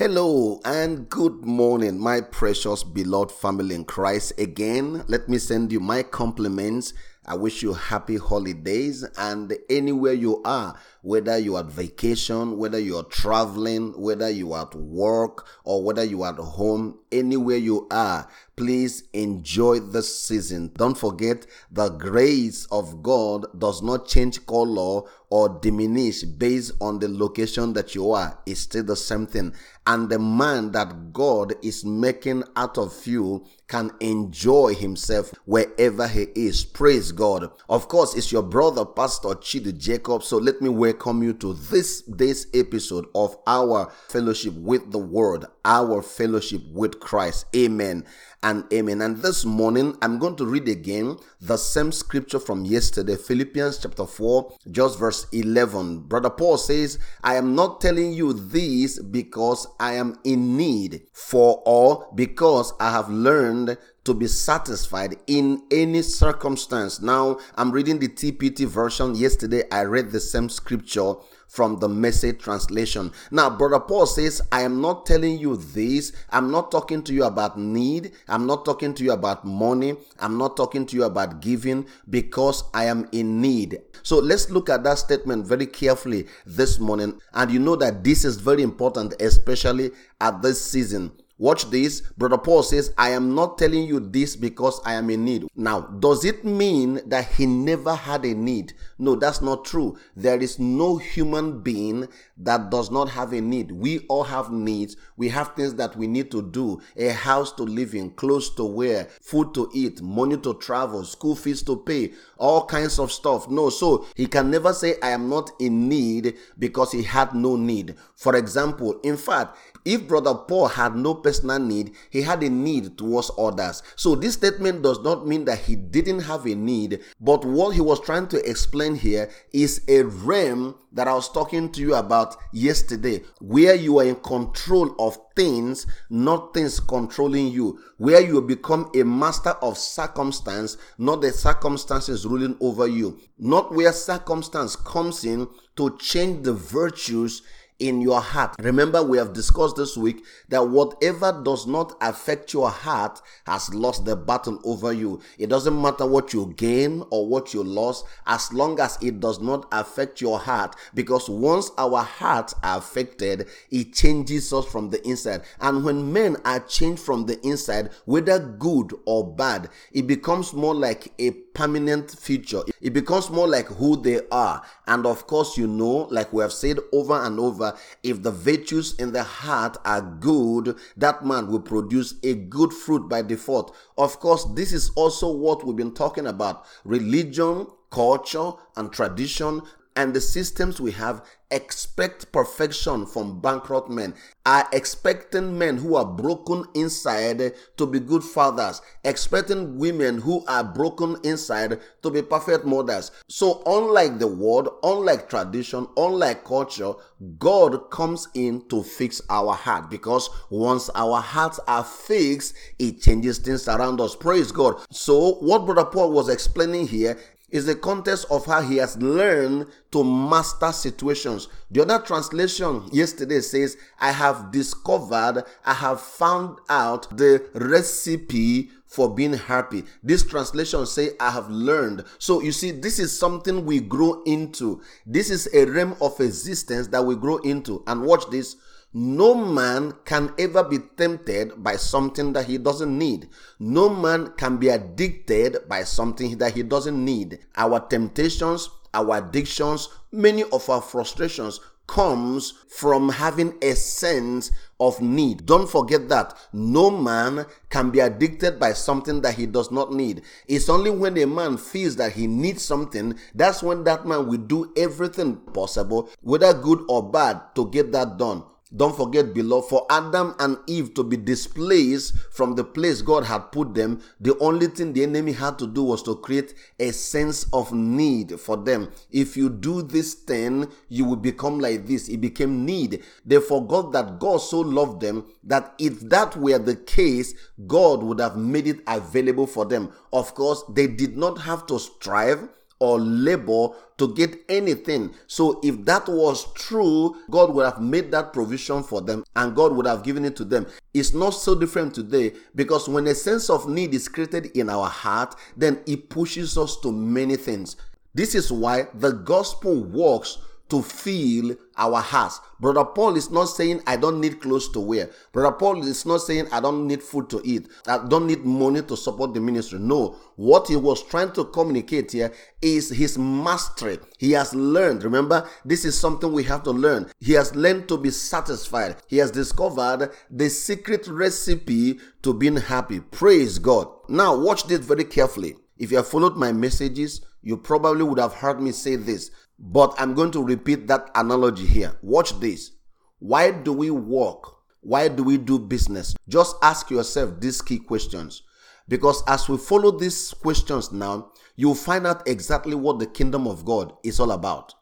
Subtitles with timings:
[0.00, 4.32] Hello and good morning, my precious beloved family in Christ.
[4.38, 6.94] Again, let me send you my compliments.
[7.26, 12.78] I wish you happy holidays and anywhere you are, whether you are at vacation, whether
[12.78, 17.56] you are traveling, whether you are at work or whether you are at home, anywhere
[17.56, 20.70] you are, please enjoy the season.
[20.76, 27.08] Don't forget the grace of God does not change color or diminish based on the
[27.08, 28.38] location that you are.
[28.44, 29.54] It's still the same thing.
[29.86, 36.26] And the man that God is making out of you can enjoy himself wherever he
[36.34, 36.64] is.
[36.64, 37.50] Praise God.
[37.68, 40.22] Of course, it's your brother, Pastor Chidu Jacob.
[40.22, 45.44] So let me welcome you to this day's episode of our fellowship with the Word,
[45.64, 47.46] our fellowship with Christ.
[47.54, 48.04] Amen
[48.42, 49.02] and amen.
[49.02, 54.06] And this morning, I'm going to read again the same scripture from yesterday, Philippians chapter
[54.06, 56.00] 4, just verse 11.
[56.00, 61.62] Brother Paul says, I am not telling you this because I am in need for
[61.66, 67.02] or because I have learned to be satisfied in any circumstance.
[67.02, 69.14] Now, I'm reading the TPT version.
[69.14, 71.14] Yesterday, I read the same scripture
[71.50, 73.10] from the message translation.
[73.32, 76.12] Now, Brother Paul says, I am not telling you this.
[76.30, 78.12] I'm not talking to you about need.
[78.28, 79.96] I'm not talking to you about money.
[80.20, 83.80] I'm not talking to you about giving because I am in need.
[84.04, 87.20] So let's look at that statement very carefully this morning.
[87.34, 92.02] And you know that this is very important, especially at this season Watch this.
[92.18, 95.48] Brother Paul says, I am not telling you this because I am in need.
[95.56, 98.74] Now, does it mean that he never had a need?
[98.98, 99.96] No, that's not true.
[100.14, 103.72] There is no human being that does not have a need.
[103.72, 104.96] We all have needs.
[105.16, 108.64] We have things that we need to do a house to live in, clothes to
[108.64, 113.48] wear, food to eat, money to travel, school fees to pay, all kinds of stuff.
[113.48, 117.56] No, so he can never say, I am not in need because he had no
[117.56, 117.94] need.
[118.14, 122.98] For example, in fact, if brother Paul had no personal need, he had a need
[122.98, 123.84] towards others.
[123.94, 127.80] So this statement does not mean that he didn't have a need, but what he
[127.80, 132.36] was trying to explain here is a realm that I was talking to you about
[132.52, 138.90] yesterday, where you are in control of things, not things controlling you, where you become
[138.96, 145.46] a master of circumstance, not the circumstances ruling over you, not where circumstance comes in
[145.76, 147.42] to change the virtues
[147.80, 148.54] in your heart.
[148.60, 154.04] Remember, we have discussed this week that whatever does not affect your heart has lost
[154.04, 155.20] the battle over you.
[155.38, 159.40] It doesn't matter what you gain or what you lost, as long as it does
[159.40, 160.76] not affect your heart.
[160.94, 165.42] Because once our hearts are affected, it changes us from the inside.
[165.60, 170.74] And when men are changed from the inside, whether good or bad, it becomes more
[170.74, 172.62] like a permanent future.
[172.80, 174.62] It becomes more like who they are.
[174.86, 178.94] And of course, you know, like we have said over and over, if the virtues
[178.96, 183.76] in the heart are good, that man will produce a good fruit by default.
[183.98, 189.62] Of course, this is also what we've been talking about religion, culture, and tradition
[189.96, 194.14] and the systems we have expect perfection from bankrupt men,
[194.46, 200.64] are expecting men who are broken inside to be good fathers, expecting women who are
[200.64, 203.10] broken inside to be perfect mothers.
[203.28, 206.94] So, unlike the world, unlike tradition, unlike culture,
[207.38, 213.38] God comes in to fix our heart because once our hearts are fixed, it changes
[213.38, 214.16] things around us.
[214.16, 214.76] Praise God.
[214.90, 217.18] So, what Brother Paul was explaining here
[217.50, 221.39] is the context of how he has learned to master situations.
[221.70, 229.14] The other translation yesterday says, I have discovered, I have found out the recipe for
[229.14, 229.84] being happy.
[230.02, 232.04] This translation say I have learned.
[232.18, 234.82] So you see this is something we grow into.
[235.06, 237.84] This is a realm of existence that we grow into.
[237.86, 238.56] And watch this
[238.92, 243.28] no man can ever be tempted by something that he doesn't need.
[243.60, 247.38] No man can be addicted by something that he doesn't need.
[247.56, 255.44] Our temptations, our addictions, many of our frustrations comes from having a sense of need.
[255.44, 260.22] Don't forget that no man can be addicted by something that he does not need.
[260.46, 264.38] It's only when a man feels that he needs something, that's when that man will
[264.38, 268.44] do everything possible, whether good or bad, to get that done.
[268.74, 273.50] Don't forget, beloved, for Adam and Eve to be displaced from the place God had
[273.50, 277.46] put them, the only thing the enemy had to do was to create a sense
[277.52, 278.92] of need for them.
[279.10, 282.08] If you do this thing, you will become like this.
[282.08, 283.02] It became need.
[283.26, 287.34] They forgot that God so loved them that if that were the case,
[287.66, 289.92] God would have made it available for them.
[290.12, 292.48] Of course, they did not have to strive
[292.80, 293.68] or labor
[293.98, 295.14] to get anything.
[295.26, 299.72] So if that was true, God would have made that provision for them and God
[299.72, 300.66] would have given it to them.
[300.94, 304.88] It's not so different today because when a sense of need is created in our
[304.88, 307.76] heart, then it pushes us to many things.
[308.14, 310.38] This is why the gospel works
[310.70, 312.40] to fill our hearts.
[312.58, 315.10] Brother Paul is not saying I don't need clothes to wear.
[315.32, 317.68] Brother Paul is not saying I don't need food to eat.
[317.86, 319.78] I don't need money to support the ministry.
[319.78, 323.98] No, what he was trying to communicate here is his mastery.
[324.18, 325.04] He has learned.
[325.04, 327.10] Remember, this is something we have to learn.
[327.20, 328.96] He has learned to be satisfied.
[329.06, 333.00] He has discovered the secret recipe to being happy.
[333.00, 333.88] Praise God.
[334.08, 335.56] Now, watch this very carefully.
[335.78, 339.30] If you have followed my messages, you probably would have heard me say this
[339.60, 341.94] but I'm going to repeat that analogy here.
[342.00, 342.72] Watch this.
[343.18, 344.56] Why do we work?
[344.80, 346.14] Why do we do business?
[346.26, 348.42] Just ask yourself these key questions.
[348.88, 353.66] Because as we follow these questions now, you'll find out exactly what the kingdom of
[353.66, 354.74] God is all about.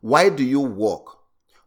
[0.00, 1.06] Why do you work?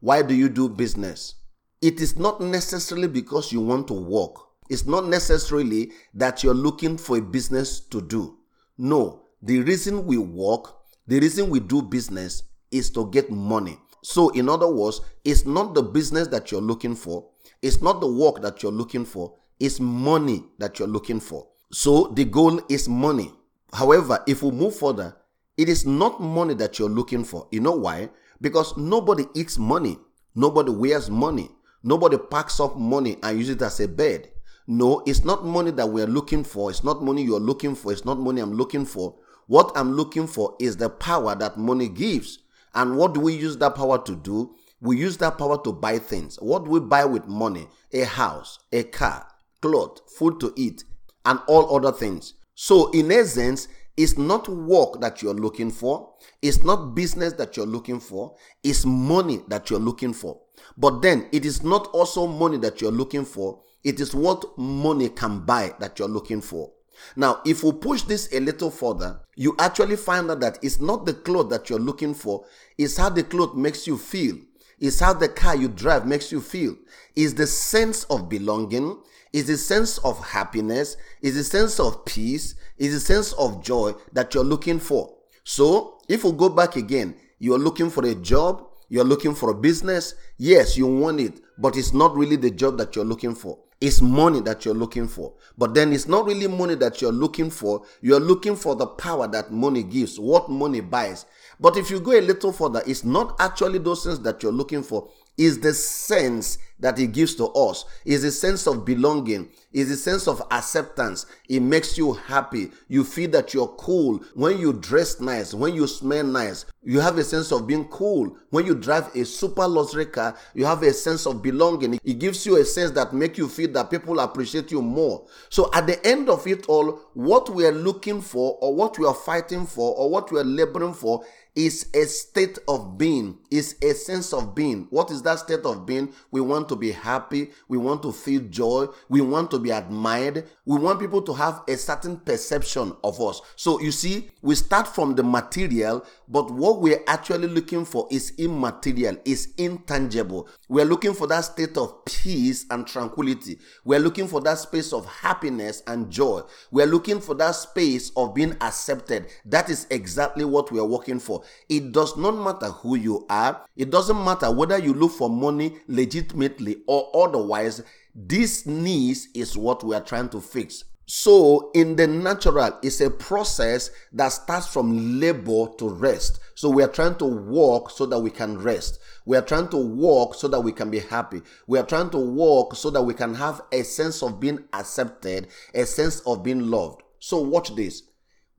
[0.01, 1.35] Why do you do business?
[1.81, 4.35] It is not necessarily because you want to work.
[4.69, 8.37] It's not necessarily that you're looking for a business to do.
[8.77, 10.75] No, the reason we work,
[11.07, 13.77] the reason we do business is to get money.
[14.03, 17.27] So, in other words, it's not the business that you're looking for,
[17.61, 21.47] it's not the work that you're looking for, it's money that you're looking for.
[21.71, 23.33] So, the goal is money.
[23.73, 25.15] However, if we move further,
[25.57, 27.47] it is not money that you're looking for.
[27.51, 28.09] You know why?
[28.39, 29.97] Because nobody eats money,
[30.35, 31.49] nobody wears money,
[31.83, 34.29] nobody packs up money and uses it as a bed.
[34.67, 36.69] No, it's not money that we're looking for.
[36.69, 37.93] It's not money you're looking for.
[37.93, 39.15] It's not money I'm looking for.
[39.47, 42.39] What I'm looking for is the power that money gives.
[42.73, 44.55] And what do we use that power to do?
[44.79, 46.37] We use that power to buy things.
[46.37, 47.67] What do we buy with money?
[47.93, 49.27] A house, a car,
[49.61, 50.83] clothes, food to eat,
[51.25, 52.33] and all other things.
[52.55, 53.67] So, in essence,
[53.97, 58.85] it's not work that you're looking for, it's not business that you're looking for, it's
[58.85, 60.39] money that you're looking for.
[60.77, 65.09] But then, it is not also money that you're looking for, it is what money
[65.09, 66.71] can buy that you're looking for.
[67.15, 71.05] Now, if we push this a little further, you actually find out that it's not
[71.05, 72.43] the clothes that you're looking for,
[72.75, 74.35] it's how the clothes makes you feel.
[74.79, 76.75] It's how the car you drive makes you feel.
[77.15, 78.97] It's the sense of belonging,
[79.31, 83.93] it's the sense of happiness, it's the sense of peace, it's the sense of joy
[84.13, 85.15] that you're looking for.
[85.43, 89.55] So, if we go back again, you're looking for a job, you're looking for a
[89.55, 93.59] business, yes, you want it, but it's not really the job that you're looking for.
[93.79, 95.33] It's money that you're looking for.
[95.57, 97.83] But then it's not really money that you're looking for.
[98.01, 101.25] You're looking for the power that money gives, what money buys.
[101.59, 104.81] But if you go a little further, it's not actually those things that you're looking
[104.81, 105.09] for.
[105.37, 107.85] Is the sense that it gives to us.
[108.05, 109.49] Is a sense of belonging.
[109.71, 111.25] Is a sense of acceptance.
[111.49, 112.71] It makes you happy.
[112.87, 114.19] You feel that you're cool.
[114.33, 118.35] When you dress nice, when you smell nice, you have a sense of being cool.
[118.49, 121.99] When you drive a super luxury car, you have a sense of belonging.
[122.03, 125.25] It gives you a sense that make you feel that people appreciate you more.
[125.49, 129.05] So at the end of it all, what we are looking for or what we
[129.05, 131.23] are fighting for or what we are laboring for
[131.57, 134.85] is a state of being, is a sense of being.
[134.91, 136.13] What is that state of being?
[136.29, 140.47] We want to be happy, we want to feel joy, we want to be admired,
[140.67, 143.41] we want people to have a certain perception of us.
[143.55, 148.33] So you see, we start from the material, but what we're actually looking for is
[148.37, 150.49] immaterial, is intangible.
[150.67, 153.59] We're looking for that state of peace and tranquility.
[153.85, 156.41] We're looking for that space of happiness and joy.
[156.69, 159.27] We're looking for that space of being accepted.
[159.45, 161.43] That is exactly what we're working for.
[161.69, 163.65] It does not matter who you are.
[163.77, 167.83] It doesn't matter whether you look for money legitimately or otherwise.
[168.19, 170.83] This needs is what we are trying to fix.
[171.05, 176.39] So, in the natural, it's a process that starts from labor to rest.
[176.55, 178.99] So, we are trying to walk so that we can rest.
[179.27, 181.43] We are trying to walk so that we can be happy.
[181.67, 185.49] We are trying to walk so that we can have a sense of being accepted,
[185.75, 187.03] a sense of being loved.
[187.19, 188.01] So, watch this.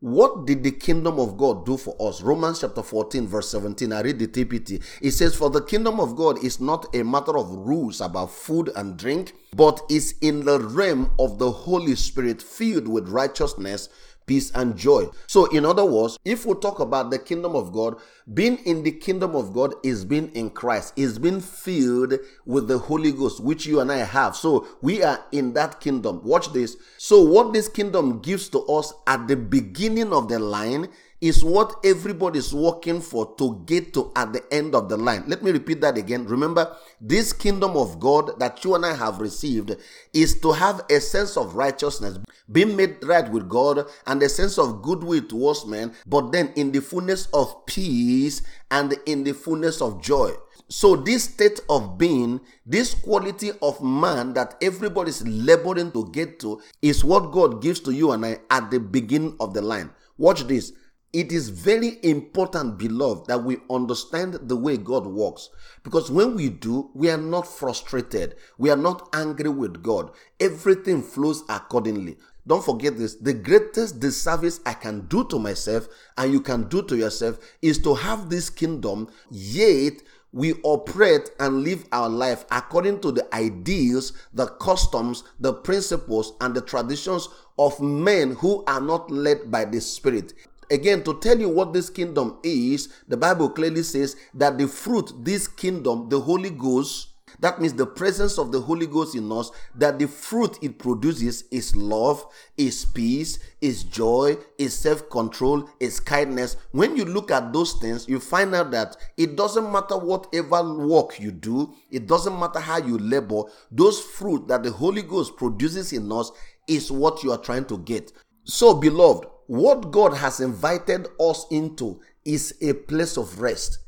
[0.00, 2.22] What did the kingdom of God do for us?
[2.22, 3.92] Romans chapter 14, verse 17.
[3.92, 4.80] I read the TPT.
[5.02, 8.70] It says, For the kingdom of God is not a matter of rules about food
[8.76, 13.88] and drink, but is in the realm of the Holy Spirit filled with righteousness
[14.28, 15.08] peace, and joy.
[15.26, 17.96] So, in other words, if we talk about the kingdom of God,
[18.32, 22.14] being in the kingdom of God is being in Christ, is being filled
[22.46, 24.36] with the Holy Ghost, which you and I have.
[24.36, 26.22] So, we are in that kingdom.
[26.22, 26.76] Watch this.
[26.98, 30.88] So, what this kingdom gives to us at the beginning of the line
[31.20, 35.24] is what everybody is working for to get to at the end of the line.
[35.26, 36.26] Let me repeat that again.
[36.26, 39.76] Remember, this kingdom of God that you and I have received
[40.12, 42.18] is to have a sense of righteousness,
[42.50, 46.70] being made right with God, and a sense of goodwill towards men, but then in
[46.70, 50.32] the fullness of peace and in the fullness of joy.
[50.70, 56.38] So, this state of being, this quality of man that everybody is laboring to get
[56.40, 59.90] to, is what God gives to you and I at the beginning of the line.
[60.18, 60.72] Watch this.
[61.12, 65.48] It is very important, beloved, that we understand the way God works.
[65.82, 68.36] Because when we do, we are not frustrated.
[68.58, 70.10] We are not angry with God.
[70.38, 72.18] Everything flows accordingly.
[72.46, 73.14] Don't forget this.
[73.14, 77.78] The greatest disservice I can do to myself and you can do to yourself is
[77.80, 79.94] to have this kingdom, yet
[80.32, 86.54] we operate and live our life according to the ideals, the customs, the principles, and
[86.54, 90.34] the traditions of men who are not led by the Spirit.
[90.70, 95.12] Again, to tell you what this kingdom is, the Bible clearly says that the fruit,
[95.24, 97.08] this kingdom, the Holy Ghost,
[97.40, 101.44] that means the presence of the Holy Ghost in us, that the fruit it produces
[101.50, 102.24] is love,
[102.56, 106.56] is peace, is joy, is self control, is kindness.
[106.72, 111.20] When you look at those things, you find out that it doesn't matter whatever work
[111.20, 115.92] you do, it doesn't matter how you labor, those fruit that the Holy Ghost produces
[115.92, 116.32] in us
[116.66, 118.12] is what you are trying to get.
[118.44, 123.78] So, beloved, what God has invited us into is a place of rest.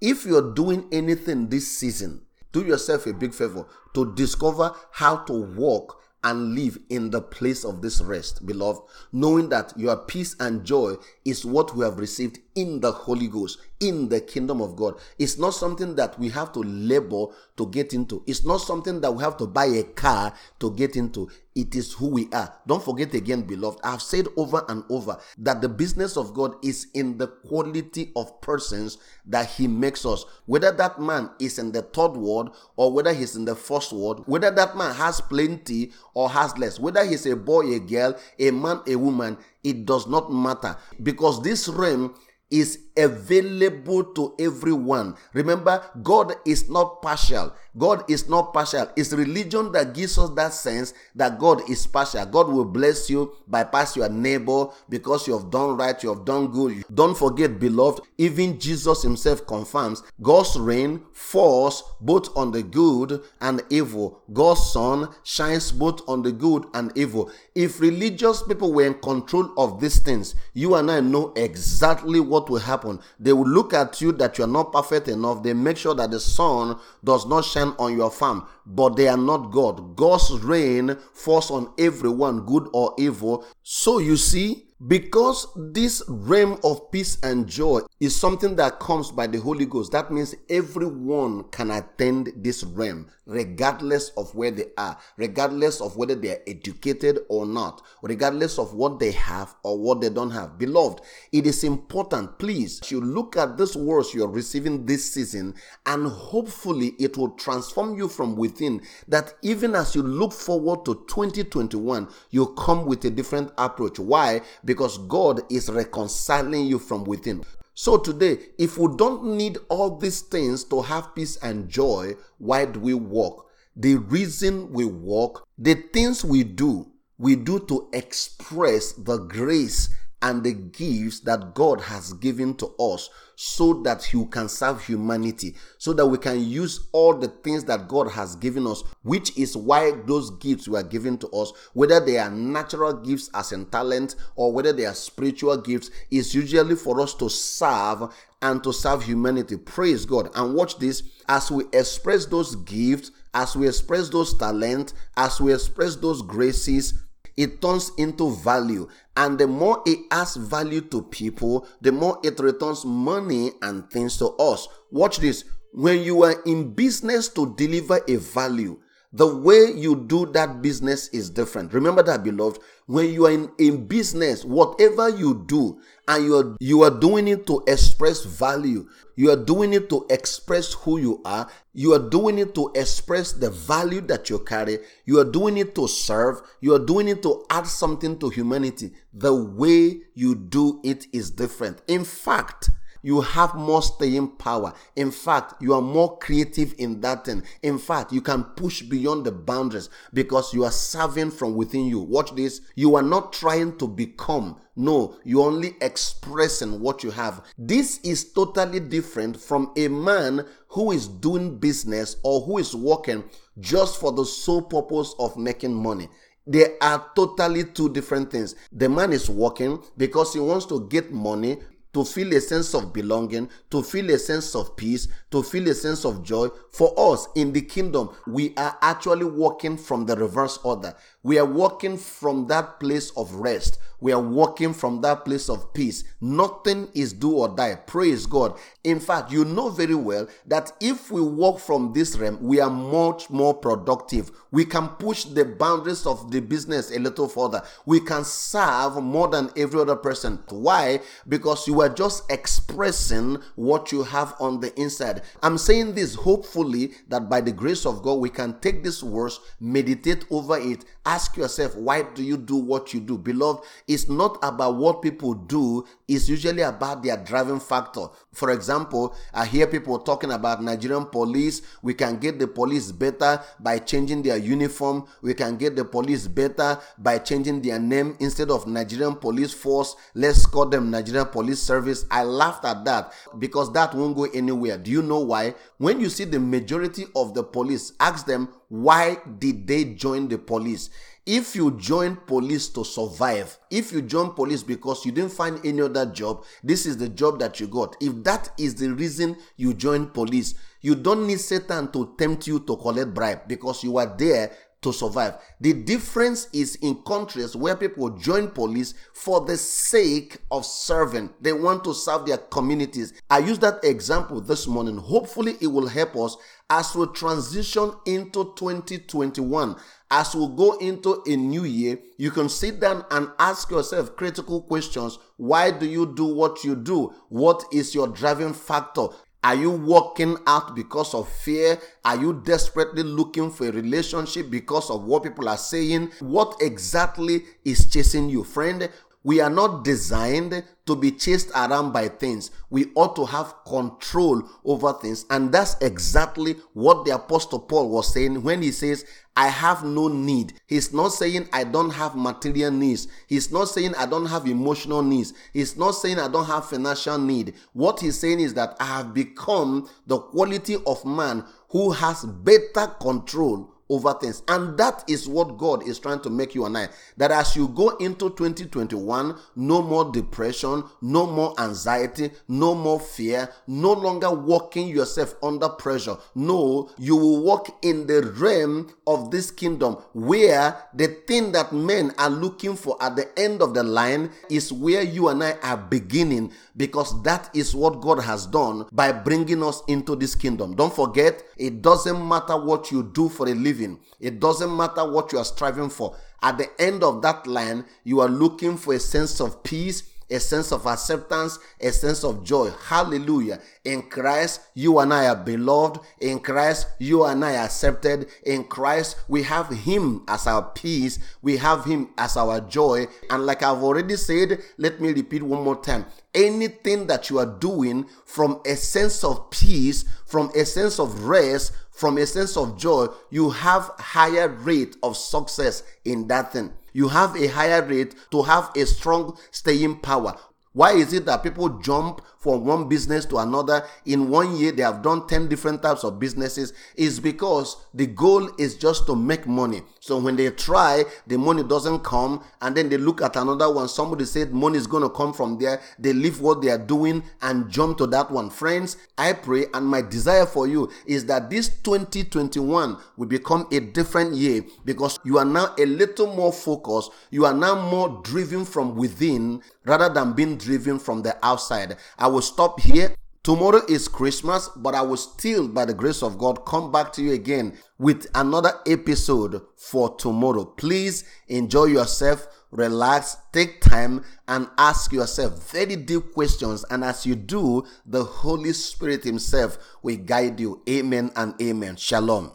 [0.00, 2.22] If you're doing anything this season,
[2.52, 7.64] do yourself a big favor to discover how to walk and live in the place
[7.64, 8.80] of this rest, beloved,
[9.12, 10.94] knowing that your peace and joy
[11.24, 14.94] is what we have received in the Holy Ghost, in the kingdom of God.
[15.16, 18.24] It's not something that we have to labor to get into.
[18.26, 21.30] It's not something that we have to buy a car to get into.
[21.54, 22.52] It is who we are.
[22.66, 23.78] Don't forget again, beloved.
[23.84, 28.40] I've said over and over that the business of God is in the quality of
[28.40, 30.24] persons that He makes us.
[30.46, 34.22] Whether that man is in the third world or whether he's in the first world,
[34.26, 38.50] whether that man has plenty or has less, whether he's a boy, a girl, a
[38.50, 42.14] man, a woman, it does not matter because this realm
[42.50, 45.16] is available to everyone.
[45.32, 47.54] Remember, God is not partial.
[47.78, 48.90] God is not partial.
[48.96, 52.26] It's religion that gives us that sense that God is partial.
[52.26, 56.48] God will bless you, bypass your neighbor because you have done right, you have done
[56.48, 56.84] good.
[56.92, 63.62] Don't forget, beloved, even Jesus himself confirms God's rain falls both on the good and
[63.70, 64.22] evil.
[64.32, 67.30] God's sun shines both on the good and evil.
[67.54, 72.50] If religious people were in control of these things, you and I know exactly what
[72.50, 73.00] will happen.
[73.20, 75.42] They will look at you that you are not perfect enough.
[75.42, 79.16] They make sure that the sun does not shine on your farm, but they are
[79.16, 79.96] not God.
[79.96, 83.44] God's rain falls on everyone, good or evil.
[83.62, 89.26] So you see, because this realm of peace and joy is something that comes by
[89.26, 94.96] the Holy Ghost, that means everyone can attend this realm, regardless of where they are,
[95.16, 100.00] regardless of whether they are educated or not, regardless of what they have or what
[100.00, 100.58] they don't have.
[100.58, 101.00] Beloved,
[101.32, 105.54] it is important, please, you look at this words you're receiving this season,
[105.86, 108.80] and hopefully it will transform you from within.
[109.08, 113.98] That even as you look forward to 2021, you come with a different approach.
[113.98, 114.42] Why?
[114.68, 117.42] Because God is reconciling you from within.
[117.72, 122.66] So today, if we don't need all these things to have peace and joy, why
[122.66, 123.46] do we walk?
[123.76, 129.88] The reason we walk, the things we do, we do to express the grace
[130.20, 135.54] and the gifts that God has given to us so that you can serve humanity,
[135.78, 139.56] so that we can use all the things that God has given us, which is
[139.56, 144.16] why those gifts were given to us, whether they are natural gifts as in talent
[144.34, 149.04] or whether they are spiritual gifts, is usually for us to serve and to serve
[149.04, 149.56] humanity.
[149.56, 150.30] Praise God.
[150.34, 155.54] And watch this as we express those gifts, as we express those talents, as we
[155.54, 156.94] express those graces
[157.38, 158.88] it turns into value.
[159.16, 164.18] And the more it adds value to people, the more it returns money and things
[164.18, 164.68] to us.
[164.90, 165.44] Watch this.
[165.72, 168.80] When you are in business to deliver a value,
[169.12, 171.72] the way you do that business is different.
[171.72, 172.60] Remember that, beloved.
[172.86, 177.28] When you are in, in business, whatever you do, and you are you are doing
[177.28, 182.10] it to express value, you are doing it to express who you are, you are
[182.10, 186.40] doing it to express the value that you carry, you are doing it to serve,
[186.60, 188.92] you are doing it to add something to humanity.
[189.12, 191.80] The way you do it is different.
[191.88, 192.70] In fact,
[193.02, 194.72] you have more staying power.
[194.96, 197.42] In fact, you are more creative in that thing.
[197.62, 202.00] In fact, you can push beyond the boundaries because you are serving from within you.
[202.00, 202.60] Watch this.
[202.74, 204.60] You are not trying to become.
[204.76, 207.42] No, you're only expressing what you have.
[207.56, 213.24] This is totally different from a man who is doing business or who is working
[213.58, 216.08] just for the sole purpose of making money.
[216.46, 218.54] They are totally two different things.
[218.72, 221.58] The man is working because he wants to get money
[221.92, 225.74] to feel a sense of belonging, to feel a sense of peace, to feel a
[225.74, 226.48] sense of joy.
[226.72, 230.94] For us in the kingdom, we are actually walking from the reverse order.
[231.22, 233.78] We are walking from that place of rest.
[234.00, 236.04] We are walking from that place of peace.
[236.20, 237.74] Nothing is do or die.
[237.86, 238.58] Praise God.
[238.84, 242.70] In fact, you know very well that if we walk from this realm, we are
[242.70, 244.30] much more productive.
[244.50, 247.62] We can push the boundaries of the business a little further.
[247.86, 250.38] We can serve more than every other person.
[250.48, 251.00] Why?
[251.28, 255.22] Because you are just expressing what you have on the inside.
[255.42, 259.40] I'm saying this hopefully that by the grace of God, we can take this verse,
[259.60, 263.18] meditate over it, ask yourself, why do you do what you do?
[263.18, 268.06] Beloved, it's not about what people do, it's usually about their driving factor.
[268.32, 271.62] For example, I hear people talking about Nigerian police.
[271.82, 275.06] We can get the police better by changing their uniform.
[275.22, 279.96] We can get the police better by changing their name instead of Nigerian Police Force.
[280.14, 282.04] Let's call them Nigerian Police Service.
[282.10, 284.78] I laughed at that because that won't go anywhere.
[284.78, 285.54] Do you know why?
[285.78, 290.36] When you see the majority of the police, ask them why did they join the
[290.38, 290.90] police?
[291.30, 295.82] If you join police to survive, if you join police because you didn't find any
[295.82, 297.96] other job, this is the job that you got.
[298.00, 302.60] If that is the reason you join police, you don't need Satan to tempt you
[302.60, 305.34] to collect bribe because you are there to survive.
[305.60, 311.30] The difference is in countries where people join police for the sake of serving.
[311.40, 313.12] They want to serve their communities.
[313.28, 314.96] I use that example this morning.
[314.96, 316.36] Hopefully, it will help us
[316.70, 319.76] as we transition into 2021
[320.10, 324.62] as we go into a new year, you can sit down and ask yourself critical
[324.62, 325.18] questions.
[325.36, 327.12] Why do you do what you do?
[327.28, 329.08] What is your driving factor?
[329.44, 331.78] Are you walking out because of fear?
[332.04, 336.10] Are you desperately looking for a relationship because of what people are saying?
[336.18, 338.90] What exactly is chasing you, friend?
[339.24, 342.50] We are not designed to be chased around by things.
[342.70, 345.26] We ought to have control over things.
[345.28, 349.04] And that's exactly what the Apostle Paul was saying when he says,
[349.36, 350.54] I have no need.
[350.66, 353.06] He's not saying I don't have material needs.
[353.26, 355.32] He's not saying I don't have emotional needs.
[355.52, 357.54] He's not saying I don't have financial need.
[357.72, 362.86] What he's saying is that I have become the quality of man who has better
[363.00, 364.42] control over things.
[364.48, 366.88] And that is what God is trying to make you and I.
[367.16, 373.48] That as you go into 2021, no more depression, no more anxiety, no more fear,
[373.66, 376.16] no longer walking yourself under pressure.
[376.34, 382.12] No, you will walk in the realm of this kingdom where the thing that men
[382.18, 385.76] are looking for at the end of the line is where you and I are
[385.76, 390.74] beginning because that is what God has done by bringing us into this kingdom.
[390.74, 395.32] Don't forget, it doesn't matter what you do for a living, it doesn't matter what
[395.32, 396.16] you are striving for.
[396.42, 400.38] At the end of that line, you are looking for a sense of peace a
[400.38, 402.70] sense of acceptance, a sense of joy.
[402.70, 403.60] Hallelujah.
[403.84, 406.00] In Christ, you and I are beloved.
[406.20, 408.28] In Christ, you and I are accepted.
[408.44, 411.18] In Christ, we have Him as our peace.
[411.42, 413.06] We have Him as our joy.
[413.30, 416.06] And like I've already said, let me repeat one more time.
[416.34, 421.72] Anything that you are doing from a sense of peace, from a sense of rest,
[421.90, 427.06] from a sense of joy, you have higher rate of success in that thing you
[427.06, 430.36] have a higher rate to have a strong staying power.
[430.72, 434.72] Why is it that people jump from one business to another in one year?
[434.72, 436.72] They have done 10 different types of businesses.
[436.96, 439.82] Is because the goal is just to make money.
[440.00, 443.88] So when they try, the money doesn't come, and then they look at another one.
[443.88, 445.80] Somebody said money is going to come from there.
[445.98, 448.50] They leave what they are doing and jump to that one.
[448.50, 453.80] Friends, I pray, and my desire for you is that this 2021 will become a
[453.80, 457.10] different year because you are now a little more focused.
[457.30, 461.96] You are now more driven from within rather than being driven from the outside.
[462.18, 463.14] I will stop here.
[463.42, 467.22] Tomorrow is Christmas, but I will still, by the grace of God, come back to
[467.22, 470.64] you again with another episode for tomorrow.
[470.64, 476.84] Please enjoy yourself, relax, take time, and ask yourself very deep questions.
[476.90, 480.82] And as you do, the Holy Spirit Himself will guide you.
[480.88, 481.96] Amen and amen.
[481.96, 482.46] Shalom.